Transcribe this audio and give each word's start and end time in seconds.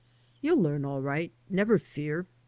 "You'll 0.41 0.59
learn, 0.59 0.83
all 0.83 0.99
right. 0.99 1.31
Never 1.47 1.77
fear. 1.77 2.25